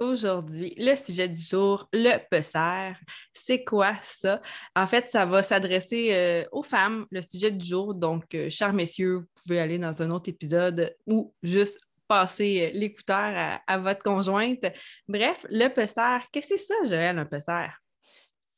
[0.00, 2.92] Aujourd'hui, le sujet du jour, le PESER.
[3.32, 4.40] C'est quoi ça?
[4.76, 7.96] En fait, ça va s'adresser euh, aux femmes, le sujet du jour.
[7.96, 12.78] Donc, euh, chers messieurs, vous pouvez aller dans un autre épisode ou juste passer euh,
[12.78, 14.66] l'écouteur à, votre conjointe.
[15.08, 17.66] Bref, le PESER, qu'est-ce que c'est ça, Joël, un PESER?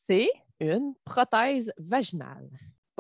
[0.02, 0.30] C'est
[0.60, 2.50] une prothèse vaginale.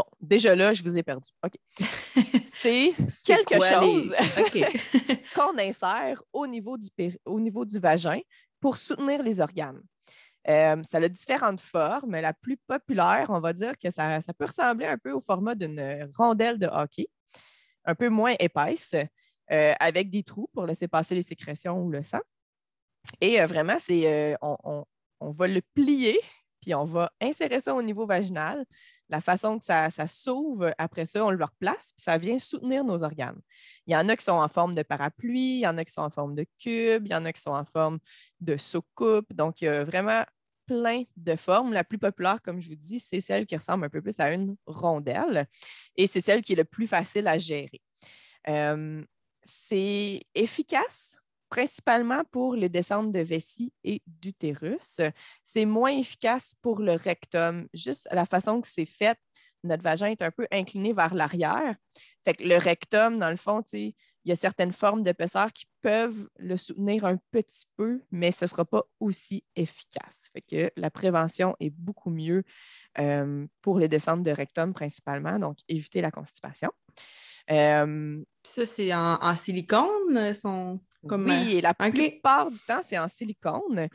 [0.00, 1.28] Bon, déjà là, je vous ai perdu.
[1.44, 1.52] OK.
[2.54, 4.14] C'est quelque chose
[5.34, 6.88] qu'on insère au niveau, du
[7.26, 8.20] au niveau du vagin
[8.60, 9.82] pour soutenir les organes.
[10.48, 12.12] Euh, ça a différentes formes.
[12.12, 16.10] La plus populaire, on va dire que ça, peut ressembler un peu au format d'une
[16.16, 17.08] rondelle de hockey,
[17.84, 18.94] un peu moins épaisse,
[19.52, 22.20] euh, avec des trous pour laisser passer les sécrétions ou le sang.
[23.20, 24.86] Et euh, vraiment, c'est on,
[25.20, 26.18] on, va le plier,
[26.62, 28.64] puis on va insérer ça au niveau vaginal
[29.10, 33.02] la façon que ça, s'ouvre, après ça, on le replace, puis ça vient soutenir nos
[33.02, 33.40] organes.
[33.86, 35.92] Il y en a qui sont en forme de parapluie, il y en a qui
[35.92, 37.98] sont en forme de cube, il y en a qui sont en forme
[38.40, 39.34] de soucoupe.
[39.34, 40.24] Donc, il y a vraiment
[40.66, 41.72] plein de formes.
[41.72, 44.32] La plus populaire, comme je vous dis, c'est celle qui ressemble un peu plus à
[44.32, 45.48] une rondelle
[45.96, 47.82] et c'est celle qui est le plus facile à gérer.
[48.48, 49.04] Euh,
[49.42, 51.16] c'est efficace
[51.50, 55.00] principalement pour les descentes de vessie et d'utérus.
[55.44, 59.18] C'est moins efficace pour le rectum, juste la façon que c'est fait.
[59.62, 61.74] Notre vagin est un peu incliné vers l'arrière.
[62.24, 66.28] Fait que le rectum, dans le fond, il y a certaines formes d'épaisseur qui peuvent
[66.38, 70.30] le soutenir un petit peu, mais ce ne sera pas aussi efficace.
[70.32, 72.42] Fait que la prévention est beaucoup mieux
[72.98, 76.70] euh, pour les descentes de rectum principalement, donc éviter la constipation.
[77.50, 80.34] Euh, ça, c'est en, silicone?
[80.34, 83.88] Son, comme, oui, et la plupart du temps, c'est en silicone.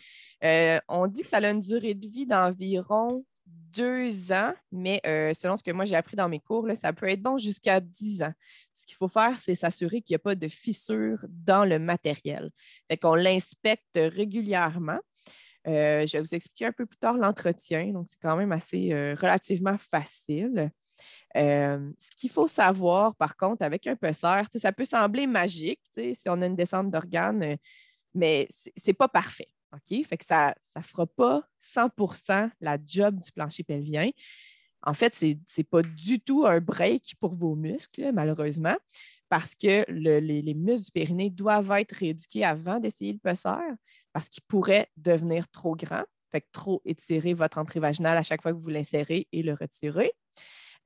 [0.44, 5.34] Euh, on dit que ça a une durée de vie d'environ deux ans, mais euh,
[5.34, 8.24] selon ce que moi j'ai appris dans mes cours, ça peut être bon jusqu'à dix
[8.24, 8.34] ans.
[8.74, 12.50] Ce qu'il faut faire, c'est s'assurer qu'il n'y a pas de fissures dans le matériel.
[12.90, 15.00] Fait qu'on l'inspecte régulièrement.
[15.66, 19.78] je vais vous expliquer un peu plus tard l'entretien, donc c'est quand même assez relativement
[19.78, 20.72] facile.
[21.36, 26.42] Ce qu'il faut savoir, par contre, avec un PESER, ça peut sembler magique si on
[26.42, 27.58] a une descente d'organes,
[28.14, 29.50] mais ce n'est pas parfait.
[30.08, 34.10] Fait que ça ne fera pas 100% la job du plancher pelvien.
[34.84, 38.76] En fait, ce n'est pas du tout un break pour vos muscles, malheureusement,
[39.30, 43.74] parce que les, muscles du périnée doivent être rééduqués avant d'essayer le PESER,
[44.14, 48.54] parce qu'ils pourraient devenir trop grands, fait trop étirer votre entrée vaginale à chaque fois
[48.54, 50.14] que vous l'insérez et le retirez.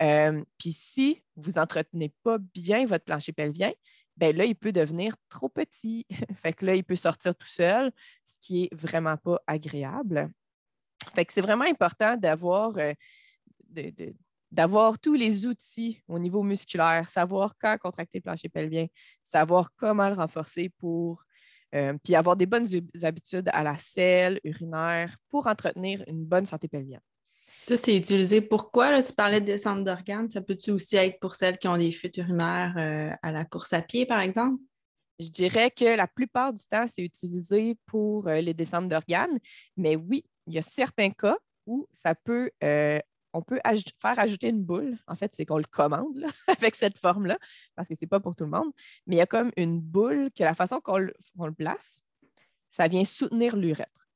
[0.01, 3.71] Euh, puis si vous n'entretenez pas bien votre plancher pelvien,
[4.17, 6.05] ben là, il peut devenir trop petit.
[6.43, 7.91] fait que là, il peut sortir tout seul,
[8.23, 10.29] ce qui est vraiment pas agréable.
[11.15, 12.93] Fait que c'est vraiment important d'avoir euh,
[15.01, 18.87] tous les outils au niveau musculaire, savoir quand contracter le plancher pelvien,
[19.21, 21.23] savoir comment le renforcer pour
[21.75, 22.67] euh, puis avoir des bonnes
[23.03, 27.01] habitudes à la selle, urinaire pour entretenir une bonne santé pelvienne.
[27.59, 29.03] Ça, c'est utilisé pourquoi?
[29.03, 30.31] Tu parlais de descente d'organes.
[30.31, 33.73] Ça peut-tu aussi être pour celles qui ont des fuites urinaires euh, à la course
[33.73, 34.61] à pied, par exemple?
[35.19, 39.37] Je dirais que la plupart du temps, c'est utilisé pour euh, les descentes d'organes.
[39.75, 42.99] Mais oui, il y a certains cas où ça peut, euh,
[43.33, 44.97] on peut faire ajouter une boule.
[45.05, 47.37] En fait, c'est qu'on le commande avec cette forme-là,
[47.75, 48.71] parce que ce n'est pas pour tout le monde.
[49.05, 52.01] Mais il y a comme une boule que la façon qu'on le, le, place,
[52.69, 54.07] ça vient soutenir l'urètre.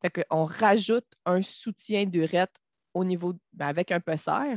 [0.00, 2.61] Fait qu'on rajoute un soutien d'urètre
[2.94, 4.56] au niveau, ben, avec un PESER,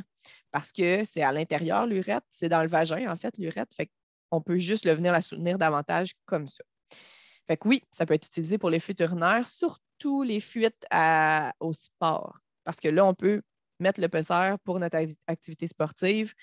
[0.51, 3.75] parce que c'est à l'intérieur l'urètre, c'est dans le vagin, en fait, l'urètre.
[3.75, 3.90] Fait
[4.29, 6.63] qu'on peut juste le venir la soutenir davantage comme ça.
[7.47, 10.85] Fait que oui, ça peut être utilisé pour les fuites urinaires, surtout les fuites
[11.59, 12.40] au sport.
[12.64, 13.41] Parce que là, on peut
[13.79, 14.97] mettre le PESER pour notre
[15.28, 16.34] activité sportive,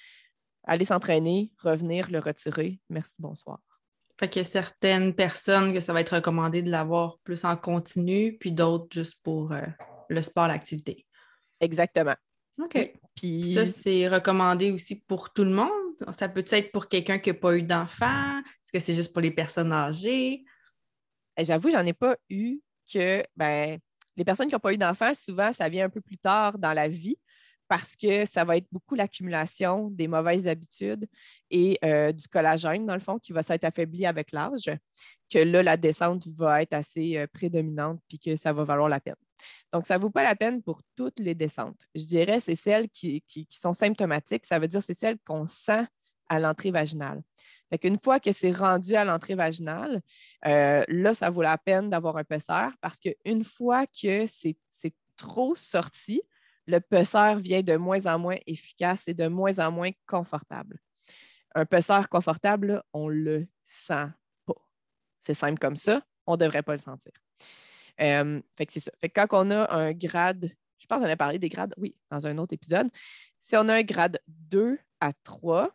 [0.64, 2.80] aller s'entraîner, revenir, le retirer.
[2.88, 3.58] Merci, bonsoir.
[4.18, 7.56] Fait qu'il y a certaines personnes que ça va être recommandé de l'avoir plus en
[7.56, 9.62] continu, puis d'autres juste pour euh,
[10.08, 11.06] le sport, l'activité.
[11.62, 12.16] Exactement.
[12.60, 12.92] OK.
[13.14, 15.70] Puis ça, c'est recommandé aussi pour tout le monde?
[16.10, 18.38] Ça peut être pour quelqu'un qui n'a pas eu d'enfant?
[18.40, 20.44] Est-ce que c'est juste pour les personnes âgées?
[21.36, 22.58] Eh, j'avoue, j'en ai pas eu
[22.92, 23.78] que ben,
[24.16, 26.72] les personnes qui n'ont pas eu d'enfant, souvent, ça vient un peu plus tard dans
[26.72, 27.16] la vie
[27.72, 31.08] parce que ça va être beaucoup l'accumulation des mauvaises habitudes
[31.50, 34.70] et euh, du collagène, dans le fond, qui va s'être affaibli avec l'âge,
[35.30, 39.00] que là, la descente va être assez euh, prédominante puis que ça va valoir la
[39.00, 39.16] peine.
[39.72, 41.80] Donc, ça ne vaut pas la peine pour toutes les descentes.
[41.94, 44.44] Je dirais c'est celles qui, sont symptomatiques.
[44.44, 45.86] Ça veut dire c'est celles qu'on sent
[46.28, 47.22] à l'entrée vaginale.
[47.70, 50.02] Fait qu'une fois que c'est rendu à l'entrée vaginale,
[50.44, 54.56] euh, là, ça vaut la peine d'avoir un pesseur parce qu'une fois que c'est
[55.16, 56.20] trop sorti,
[56.66, 60.78] le pesseur vient de moins en moins efficace et de moins en moins confortable.
[61.54, 64.08] Un pesseur confortable, on ne le sent
[64.46, 64.66] pas.
[65.20, 67.12] C'est simple comme ça, on ne devrait pas le sentir.
[68.00, 68.92] Euh, fait que c'est ça.
[68.98, 72.26] Fait quand on a un grade, je pense qu'on a parlé des grades, oui, dans
[72.26, 72.88] un autre épisode.
[73.40, 75.74] Si on a un grade 2 à 3,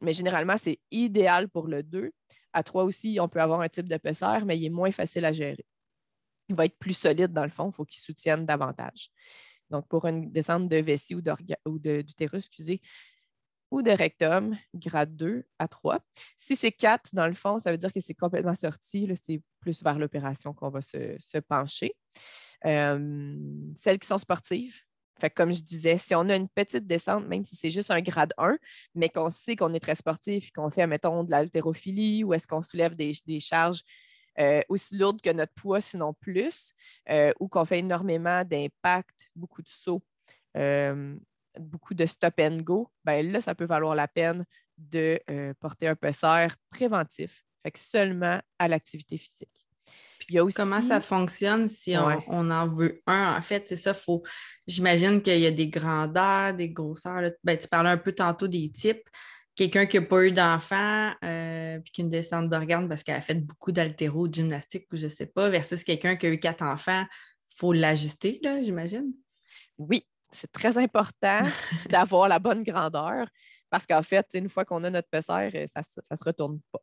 [0.00, 2.12] mais généralement, c'est idéal pour le 2.
[2.52, 5.24] À 3 aussi, on peut avoir un type de pesseur, mais il est moins facile
[5.24, 5.66] à gérer.
[6.48, 9.10] Il va être plus solide dans le fond, il faut qu'il soutienne davantage.
[9.74, 12.80] Donc, pour une descente de vessie ou d'utérus, excusez,
[13.72, 15.98] ou de rectum, grade 2 à 3.
[16.36, 19.10] Si c'est 4, dans le fond, ça veut dire que c'est complètement sorti.
[19.20, 21.96] C'est plus vers l'opération qu'on va se, pencher.
[22.66, 23.36] Euh,
[23.74, 24.80] celles qui sont sportives,
[25.20, 28.00] fait comme je disais, si on a une petite descente, même si c'est juste un
[28.00, 28.56] grade 1,
[28.94, 32.62] mais qu'on sait qu'on est très sportif, qu'on fait, mettons, de l'haltérophilie ou est-ce qu'on
[32.62, 33.82] soulève des, charges
[34.38, 36.72] euh, aussi lourdes que notre poids, sinon plus,
[37.10, 40.02] euh, ou qu'on fait énormément d'impact, beaucoup de sauts,
[41.58, 44.44] beaucoup de stop and go, ben là, ça peut valoir la peine
[44.76, 45.20] de
[45.60, 49.64] porter un pesseur préventif, fait que seulement à l'activité physique.
[50.56, 51.94] Comment ça fonctionne si
[52.28, 53.36] on, en veut un?
[53.36, 54.22] En fait, c'est ça, faut.
[54.66, 57.30] J'imagine qu'il y a des grandeurs, des grosseurs.
[57.42, 59.08] Ben, tu parlais un peu tantôt des types.
[59.56, 63.16] Quelqu'un qui n'a pas eu d'enfant, euh, puis qui a une descente d'organes parce qu'elle
[63.16, 66.30] a fait beaucoup d'altéro, de gymnastique ou je ne sais pas, versus quelqu'un qui a
[66.30, 67.04] eu quatre enfants,
[67.52, 69.12] il faut l'ajuster, j'imagine?
[69.78, 71.40] Oui, c'est très important
[71.90, 73.28] d'avoir la bonne grandeur
[73.70, 76.80] parce qu'en fait, une fois qu'on a notre pesseur, ça ne se retourne pas.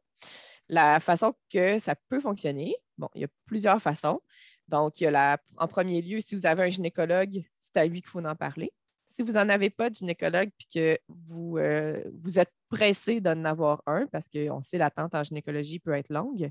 [0.69, 4.21] La façon que ça peut fonctionner, bon, il y a plusieurs façons.
[4.67, 7.85] Donc, il y a la, en premier lieu, si vous avez un gynécologue, c'est à
[7.85, 8.71] lui qu'il faut en parler.
[9.15, 13.43] Si vous n'en avez pas de gynécologue puis que vous, euh, vous êtes pressé d'en
[13.45, 16.49] avoir un, parce qu'on sait l'attente en gynécologie peut être longue,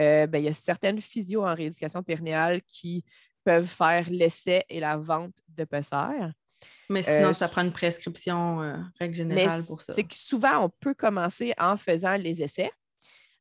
[0.00, 3.04] euh, ben, il y a certaines physios en rééducation périnéale qui
[3.44, 6.32] peuvent faire l'essai et la vente de pesseurs.
[6.88, 8.58] Mais sinon, euh, ça prend une prescription,
[8.98, 9.92] règle générale, pour ça.
[9.92, 12.70] C'est que souvent, on peut commencer en faisant les essais.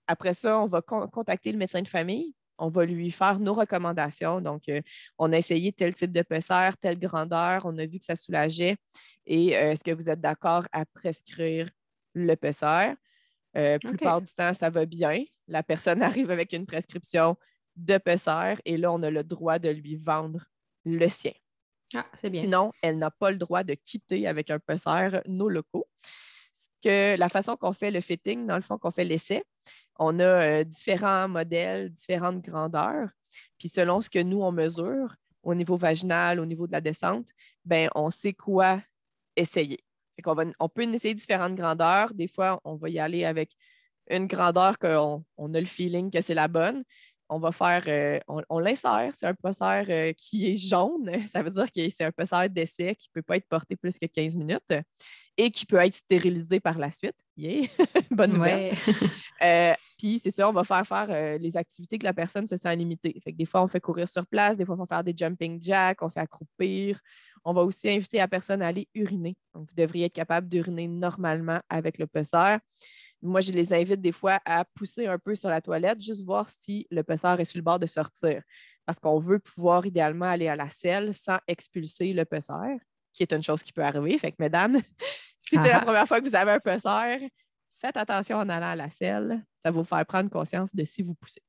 [0.07, 2.33] Après ça, on va contacter le médecin de famille.
[2.61, 4.39] On va lui faire nos recommandations.
[4.39, 4.81] Donc, euh,
[5.17, 7.63] on a essayé tel type de pesseur, telle grandeur.
[7.65, 8.77] On a vu que ça soulageait.
[9.25, 11.69] Et euh, est-ce que vous êtes d'accord à prescrire
[12.13, 12.95] le pesseur?
[13.53, 15.23] La euh, plupart du temps, ça va bien.
[15.47, 17.35] La personne arrive avec une prescription
[17.75, 20.45] de pesseur et là, on a le droit de lui vendre
[20.85, 21.33] le sien.
[21.95, 22.43] Ah, c'est bien.
[22.43, 25.87] Sinon, elle n'a pas le droit de quitter avec un pesseur nos locaux.
[26.83, 29.43] Que la façon qu'on fait le fitting, dans le fond, qu'on fait l'essai,
[29.99, 33.09] on a euh, différents modèles, différentes grandeurs.
[33.57, 37.29] Puis selon ce que nous, on mesure au niveau vaginal, au niveau de la descente,
[37.65, 38.81] ben, on sait quoi
[39.35, 39.83] essayer.
[40.59, 42.13] on peut essayer différentes grandeurs.
[42.13, 43.51] Des fois, on va y aller avec
[44.09, 46.83] une grandeur qu'on on a le feeling que c'est la bonne
[47.31, 49.13] on va faire, euh, on, l'insère.
[49.15, 51.09] C'est un pesseur euh, qui est jaune.
[51.27, 53.97] Ça veut dire que c'est un pesseur d'essai qui ne peut pas être porté plus
[53.97, 54.73] que 15 minutes
[55.41, 57.15] et qui peut être stérilisé par la suite.
[57.35, 57.67] Yeah!
[58.11, 58.73] Bonne nouvelle.
[59.43, 62.75] Euh, puis c'est ça, on va faire faire les activités que la personne se sent
[62.75, 63.19] limitée.
[63.23, 65.59] Fait des fois, on fait courir sur place, des fois, on va faire des jumping
[65.59, 66.99] jacks, on fait accroupir.
[67.43, 69.35] On va aussi inviter la personne à aller uriner.
[69.55, 72.59] Donc, vous devriez être capable d'uriner normalement avec le pesseur.
[73.19, 76.47] Moi, je les invite des fois à pousser un peu sur la toilette, juste voir
[76.49, 78.43] si le pesseur est sur le bord de sortir.
[78.85, 82.77] Parce qu'on veut pouvoir idéalement aller à la selle sans expulser le pesseur,
[83.11, 84.17] qui est une chose qui peut arriver.
[84.19, 84.79] Fait que, mesdames,
[85.51, 85.81] si c'est la ah.
[85.81, 87.19] première fois que vous avez un pesseur,
[87.79, 89.43] faites attention en allant à la selle.
[89.61, 91.41] Ça va vous faire prendre conscience de si vous poussez.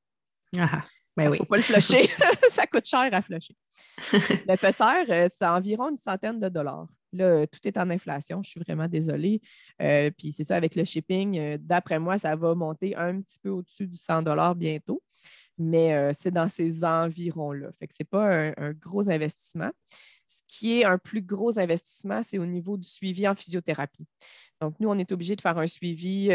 [0.59, 0.83] Ah,
[1.17, 2.11] ben Il ne faut pas le flusher.
[2.51, 3.57] ça coûte cher à flusher.
[4.13, 6.89] le pesseur, euh, c'est environ une centaine de dollars.
[7.13, 8.43] Là, tout est en inflation.
[8.43, 9.41] Je suis vraiment désolée.
[9.81, 13.39] Euh, puis c'est ça, avec le shipping, euh, d'après moi, ça va monter un petit
[13.41, 15.01] peu au-dessus du 100 bientôt.
[15.59, 17.71] Mais euh, c'est dans ces environs-là.
[17.79, 19.71] Fait que ce n'est pas un, gros investissement.
[20.33, 24.07] Ce qui est un plus gros investissement, c'est au niveau du suivi en physiothérapie.
[24.61, 26.35] Donc, nous, on est obligé de faire un suivi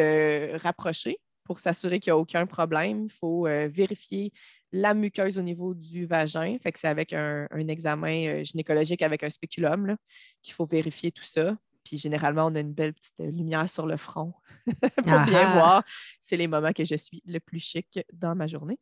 [0.58, 3.06] rapproché pour s'assurer qu'il n'y a aucun problème.
[3.06, 4.32] Il faut vérifier
[4.72, 6.58] la muqueuse au niveau du vagin.
[6.62, 9.96] Fait que c'est avec un, examen euh, gynécologique avec un spéculum
[10.42, 11.58] qu'il faut vérifier tout ça.
[11.84, 14.34] Puis généralement, on a une belle petite lumière sur le front
[14.66, 15.54] pour bien ah ah.
[15.54, 15.84] voir.
[16.20, 18.78] C'est les moments que je suis le plus chic dans ma journée.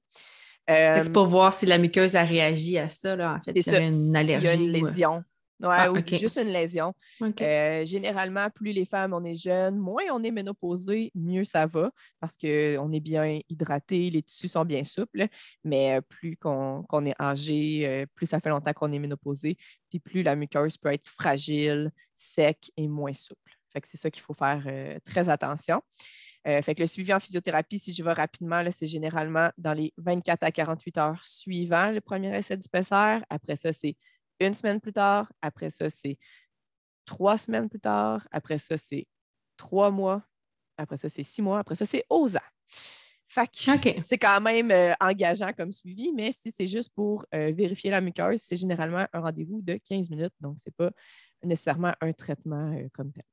[0.67, 3.79] C'est pour voir si la muqueuse a réagi à ça, là, en fait, y a
[3.81, 4.65] une allergie.
[4.65, 5.23] une lésion.
[5.61, 6.93] Ouais, ah, ou juste une lésion.
[7.21, 11.91] Euh, généralement, plus les femmes, on est jeunes, moins on est ménopausé, mieux ça va
[12.19, 15.27] parce qu'on est bien hydraté, les tissus sont bien souples,
[15.63, 19.55] mais euh, plus qu'on est âgé, euh, plus ça fait longtemps qu'on est ménopausé,
[19.89, 23.53] puis plus la muqueuse peut être fragile, sec et moins souple.
[23.71, 24.65] Fait que c'est ça qu'il faut faire
[25.03, 25.81] très attention.
[26.45, 30.43] Fait que le suivi en physiothérapie, si je vais rapidement, c'est généralement dans les 24
[30.43, 33.21] à 48 heures suivant le premier essai du PCR.
[33.29, 33.97] Après ça, c'est
[34.39, 35.31] une semaine plus tard.
[35.41, 36.17] Après ça, c'est
[37.05, 38.27] trois semaines plus tard.
[38.31, 39.07] Après ça, c'est
[39.57, 40.23] trois mois.
[40.77, 41.59] Après ça, c'est six mois.
[41.59, 42.51] Après ça, c'est aux ans.
[43.27, 43.49] Fait
[44.01, 47.99] c'est quand même euh, engageant comme suivi, mais si c'est juste pour euh, vérifier la
[47.99, 50.33] muqueuse, c'est généralement un rendez-vous de 15 minutes.
[50.39, 50.91] Donc, ce n'est pas
[51.43, 53.23] nécessairement un traitement euh, comme tel.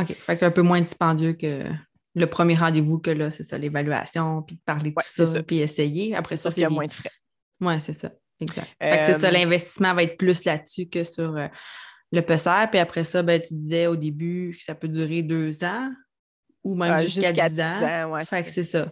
[0.00, 0.12] OK.
[0.14, 1.68] Fait un peu moins dispendieux que
[2.14, 6.14] le premier rendez-vous que là, c'est ça, l'évaluation, puis parler de tout ça, puis essayer.
[6.14, 6.60] Après ça, c'est.
[6.60, 7.10] Il y a moins de frais.
[7.60, 8.10] Oui, c'est ça.
[8.40, 8.68] Exact.
[8.80, 11.46] c'est ça, euh, l'investissement va être plus là-dessus que sur euh,
[12.12, 12.66] le PCR.
[12.70, 15.90] Puis après ça, ben, tu disais au début que ça peut durer deux ans
[16.62, 18.24] ou même jusqu'à dix ans.
[18.24, 18.90] Fait que c'est ça.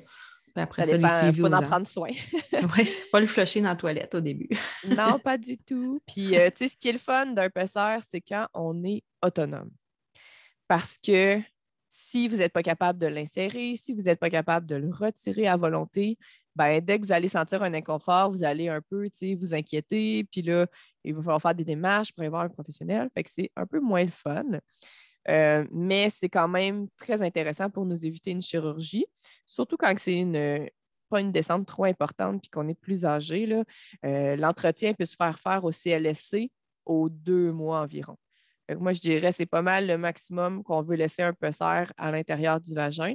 [0.54, 2.10] Puis après ça, il faut en prendre soin.
[2.52, 4.48] oui, c'est pas le flusher dans la toilette au début.
[4.86, 6.00] non, pas du tout.
[6.06, 9.02] Puis, euh, tu sais, ce qui est le fun d'un PCR, c'est quand on est
[9.22, 9.70] autonome.
[10.68, 11.40] Parce que
[11.94, 15.46] si vous n'êtes pas capable de l'insérer, si vous n'êtes pas capable de le retirer
[15.46, 16.16] à volonté,
[16.56, 19.08] ben, dès que vous allez sentir un inconfort, vous allez un peu
[19.38, 20.66] vous inquiéter, puis là,
[21.04, 23.10] il va falloir faire des démarches pour aller voir un professionnel.
[23.14, 24.58] Fait que c'est un peu moins le fun.
[25.28, 29.04] Euh, mais c'est quand même très intéressant pour nous éviter une chirurgie,
[29.46, 30.68] surtout quand c'est une,
[31.10, 33.46] pas une descente trop importante puis qu'on est plus âgé.
[34.04, 36.50] Euh, l'entretien peut se faire faire au CLSC
[36.86, 38.16] aux deux mois environ.
[38.78, 41.92] Moi, je dirais que c'est pas mal le maximum qu'on veut laisser un peu serre
[41.96, 43.14] à l'intérieur du vagin.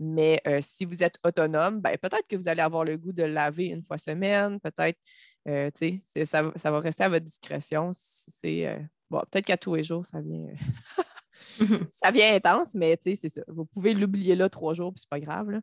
[0.00, 3.22] Mais euh, si vous êtes autonome, ben, peut-être que vous allez avoir le goût de
[3.22, 4.98] laver une fois semaine, peut-être,
[5.46, 5.70] euh,
[6.24, 7.90] ça, va rester à votre discrétion.
[7.92, 8.78] C'est, euh,
[9.10, 10.46] bon, peut-être qu'à tous les jours, ça vient,
[11.92, 13.42] ça vient intense, mais c'est ça.
[13.46, 15.60] Vous pouvez l'oublier là trois jours, puis c'est pas grave.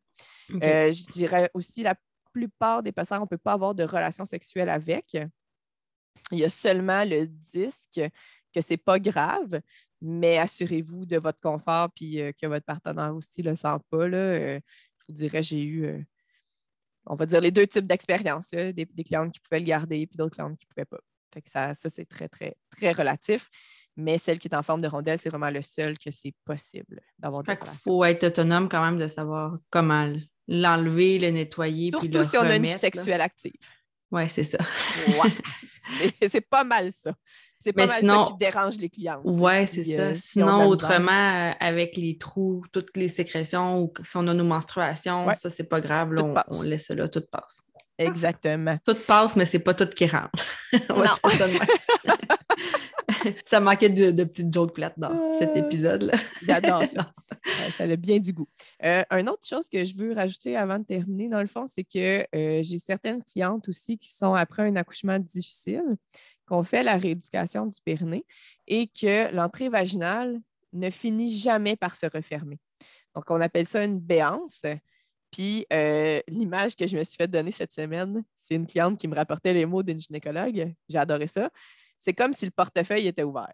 [0.50, 1.96] je dirais aussi, la
[2.32, 5.18] plupart des patients, on ne peut pas avoir de relation sexuelle avec.
[6.32, 8.02] Il y a seulement le disque
[8.58, 9.62] que ce n'est pas grave,
[10.02, 14.08] mais assurez-vous de votre confort puis euh, que votre partenaire aussi ne le sent pas.
[14.08, 14.18] Là.
[14.18, 14.60] Euh,
[15.00, 16.00] je vous dirais, j'ai eu, euh,
[17.06, 20.18] on va dire, les deux types d'expériences, des, des clientes qui pouvaient le garder puis
[20.18, 21.00] d'autres clientes qui ne pouvaient pas.
[21.34, 23.50] Fait que ça, ça c'est très, très, très relatif.
[23.96, 27.02] Mais celle qui est en forme de rondelle, c'est vraiment le seul que c'est possible
[27.20, 30.12] d'avoir Il faut être autonome quand même de savoir comment
[30.48, 31.92] l'enlever, le nettoyer.
[31.92, 33.52] Surtout puis le si on a une vie sexuelle active.
[34.12, 34.60] Oui, c'est ça.
[35.08, 35.32] ouais.
[36.30, 37.14] C'est pas mal ça.
[37.60, 39.22] C'est pas mal ça qui dérange les clients.
[39.24, 40.02] Oui, c'est ça.
[40.02, 44.44] Euh, sinon, autrement, euh, avec les trous, toutes les sécrétions ou si on a nos
[44.44, 46.14] menstruations, ça, c'est pas grave.
[46.50, 47.62] on, laisse ça là, tout passe.
[47.98, 48.78] Exactement.
[48.86, 50.46] Tout passe, mais c'est pas tout qui rentre.
[53.46, 56.14] ça manquait de, petites jokes plates dans cet euh, épisode-là.
[56.46, 57.12] J'adore ça.
[57.78, 58.48] ça a bien du goût.
[58.84, 61.84] Euh, une autre chose que je veux rajouter avant de terminer, dans le fond, c'est
[61.84, 65.98] que euh, j'ai certaines clientes aussi qui sont après un accouchement difficile,
[66.48, 68.26] qu'on fait la rééducation du périnée
[68.68, 70.40] et que l'entrée vaginale
[70.74, 72.60] ne finit jamais par se refermer.
[73.16, 74.62] Donc, on appelle ça une béance.
[75.32, 75.66] Puis
[76.28, 79.54] l'image que je me suis fait donner cette semaine, c'est une cliente qui me rapportait
[79.54, 80.74] les mots d'une gynécologue.
[80.88, 81.50] J'ai adoré ça
[82.00, 83.54] c'est comme si le portefeuille était ouvert.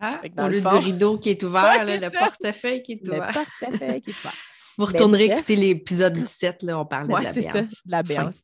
[0.00, 3.26] Ah, au lieu du rideau qui est ouvert, le portefeuille qui est ouvert.
[3.28, 4.34] Le portefeuille qui est ouvert.
[4.78, 8.42] Vous retournerez écouter l'épisode 17, là, on parlait de la c'est ça, de la béance.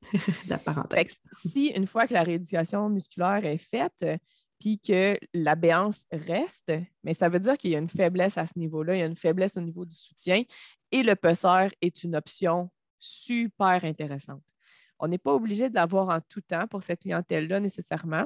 [0.49, 1.17] la parenthèse.
[1.31, 4.05] si une fois que la rééducation musculaire est faite,
[4.59, 6.73] puis que la béance reste,
[7.05, 9.07] mais ça veut dire qu'il y a une faiblesse à ce niveau-là, il y a
[9.07, 10.43] une faiblesse au niveau du soutien,
[10.91, 14.43] et le pesseur est une option super intéressante.
[14.99, 18.25] On n'est pas obligé de l'avoir en tout temps pour cette clientèle-là nécessairement,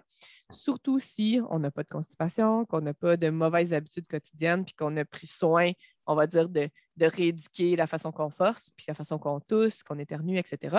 [0.51, 4.75] surtout si on n'a pas de constipation, qu'on n'a pas de mauvaises habitudes quotidiennes, puis
[4.75, 5.73] qu'on a pris soin,
[6.09, 9.99] on va dire, de, rééduquer la façon qu'on force, puis la façon qu'on tousse, qu'on
[9.99, 10.79] éternue, etc.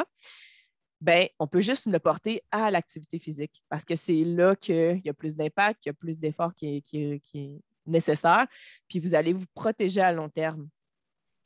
[0.99, 5.09] Bien, on peut juste le porter à l'activité physique parce que c'est là qu'il y
[5.09, 8.47] a plus d'impact, qu'il y a plus d'effort qui, est nécessaire,
[8.89, 10.67] puis vous allez vous protéger à long terme.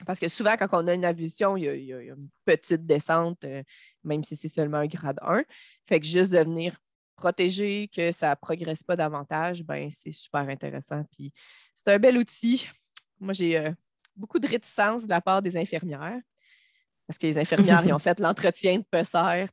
[0.07, 3.61] Parce que souvent, quand on a une avulsion, il y a, une petite descente, euh,
[4.03, 5.43] même si c'est seulement un grade 1.
[5.87, 6.75] Fait que juste de venir
[7.15, 11.03] protéger, que ça ne progresse pas davantage, ben, c'est super intéressant.
[11.11, 11.31] Puis
[11.75, 12.67] c'est un bel outil.
[13.23, 13.71] Moi, j'ai euh,
[14.15, 16.19] beaucoup de réticence de la part des infirmières.
[17.07, 19.47] Parce que les infirmières, ils ont fait l'entretien de PESER,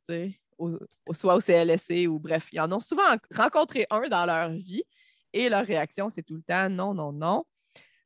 [0.57, 0.77] au,
[1.13, 4.83] soit au CLSC ou bref, ils en ont souvent rencontré un dans leur vie
[5.33, 7.45] et leur réaction, c'est tout le temps non, non, non.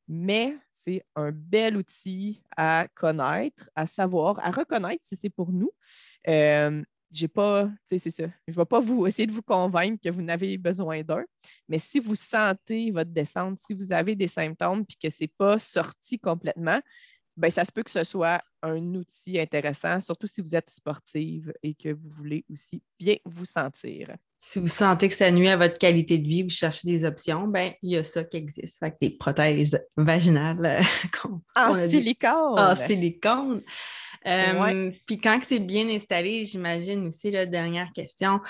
[0.07, 5.71] Mais c'est un bel outil à connaître, à savoir, à reconnaître si c'est pour nous.
[6.27, 6.83] Euh,
[7.15, 8.23] j'ai pas, c'est ça.
[8.47, 11.23] Je ne vais pas vous essayer de vous convaincre que vous n'avez besoin d'un,
[11.67, 15.31] mais si vous sentez votre descente, si vous avez des symptômes puis que ce n'est
[15.37, 16.81] pas sorti complètement,
[17.37, 21.53] ben ça se peut que ce soit un outil intéressant, surtout si vous êtes sportive
[21.61, 24.15] et que vous voulez aussi bien vous sentir.
[24.39, 27.47] Si vous sentez que ça nuit à votre qualité de vie, vous cherchez des options,
[27.47, 28.79] ben il y a ça qui existe.
[28.79, 32.59] Fait des prothèses vaginales euh, en silicone.
[32.59, 33.63] En silicone.
[34.27, 38.41] Euh, puis quand c'est bien installé, j'imagine aussi, la dernière question,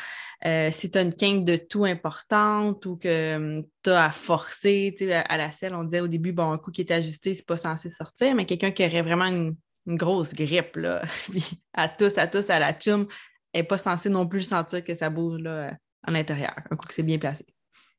[0.46, 4.96] euh, si tu as une quinte de tout importante ou que tu as à forcer,
[5.28, 7.58] à la selle, on disait au début, bon, un coup qui est ajusté, c'est pas
[7.58, 9.56] censé sortir, mais quelqu'un qui aurait vraiment une,
[9.88, 11.04] grosse grippe, là,
[11.74, 13.08] à tous, à tous, à la chum,
[13.54, 16.94] n'est pas censé non plus sentir que ça bouge là, à l'intérieur, un coup que
[16.94, 17.46] c'est bien placé.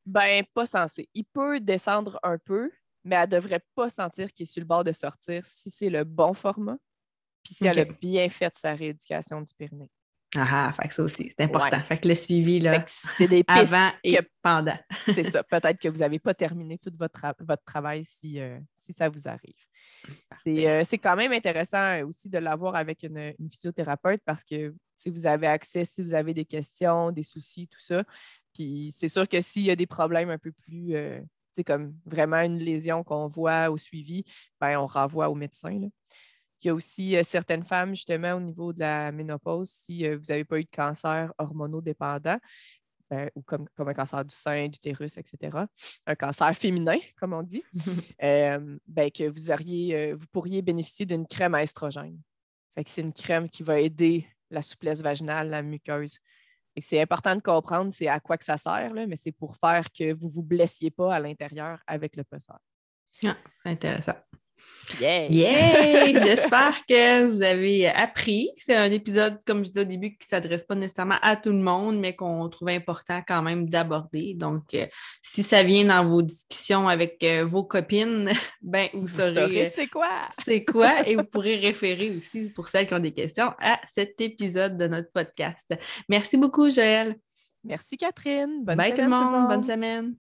[0.04, 1.09] Ben, pas censé.
[1.14, 2.73] Il peut descendre un peu,
[3.04, 5.90] mais elle ne devrait pas sentir qu'il est sur le bord de sortir si c'est
[5.90, 6.76] le bon format
[7.47, 9.91] puis si elle a bien fait sa rééducation du périnée.
[10.37, 11.81] Ah, fait que ça aussi, c'est important.
[11.83, 14.76] Fait que le suivi, là, c'est des avant et pendant.
[15.07, 15.43] c'est ça.
[15.50, 19.29] Peut-être que vous n'avez pas terminé tout votre, votre travail si, euh, si ça vous
[19.29, 19.55] arrive.
[20.47, 25.26] Euh, c'est quand même intéressant aussi de l'avoir avec une, physiothérapeute parce que si vous
[25.26, 28.03] avez accès, si vous avez des questions, des soucis, tout ça.
[28.53, 30.91] Puis c'est sûr que s'il y a des problèmes un peu plus,
[31.53, 34.25] c'est euh, comme vraiment une lésion qu'on voit au suivi,
[34.61, 35.79] ben, on renvoie au médecin.
[35.79, 35.87] Là.
[36.62, 40.16] Il y a aussi euh, certaines femmes, justement, au niveau de la ménopause, si euh,
[40.16, 42.38] vous n'avez pas eu de cancer hormonodépendant,
[43.10, 45.58] ben, ou comme, un cancer du sein, d'utérus, etc.,
[46.06, 47.62] un cancer féminin, comme on dit,
[48.22, 52.18] euh, ben, que vous, auriez, vous pourriez bénéficier d'une crème à estrogène.
[52.86, 56.18] c'est une crème qui va aider la souplesse vaginale, la muqueuse.
[56.80, 60.12] C'est important de comprendre c'est à quoi que ça sert, mais c'est pour faire que
[60.12, 62.58] vous ne vous blessiez pas à l'intérieur avec le pesseur.
[63.25, 64.16] Ah, intéressant.
[65.00, 65.28] Yeah!
[66.25, 68.50] J'espère que vous avez appris.
[68.56, 71.50] C'est un épisode, comme je disais au début, qui ne s'adresse pas nécessairement à tout
[71.50, 74.35] le monde, mais qu'on trouve important quand même d'aborder.
[74.35, 74.87] Donc, euh,
[75.23, 78.30] si ça vient dans vos discussions avec euh, vos copines,
[78.62, 80.28] ben, vous, saurez, euh, c'est quoi.
[80.44, 84.20] C'est quoi et vous pourrez référer aussi, pour celles qui ont des questions, à cet
[84.20, 85.75] épisode de notre podcast.
[86.08, 87.16] Merci beaucoup, Joël.
[87.64, 88.64] Merci, Catherine.
[88.64, 89.49] Bonne Bye tout le monde.
[89.49, 90.14] Bonne semaine.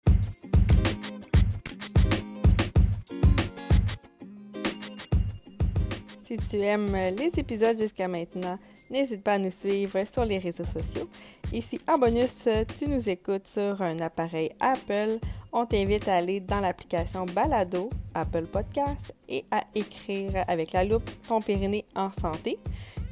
[6.26, 8.58] Si tu aimes les épisodes jusqu'à maintenant,
[8.90, 11.08] n'hésite pas à nous suivre sur les réseaux sociaux.
[11.52, 15.20] Si en bonus, tu nous écoutes sur un appareil Apple,
[15.52, 21.08] on t'invite à aller dans l'application Balado, Apple Podcast, et à écrire avec la loupe
[21.28, 22.58] ton périnée en santé.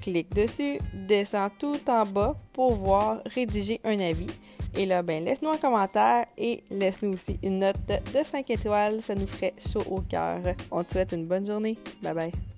[0.03, 4.27] Clique dessus, descends tout en bas pour voir rédiger un avis.
[4.75, 9.01] Et là, ben, laisse-nous un commentaire et laisse-nous aussi une note de 5 étoiles.
[9.03, 10.41] Ça nous ferait chaud au cœur.
[10.73, 11.79] On te souhaite une bonne journée.
[12.03, 12.54] Bye bye.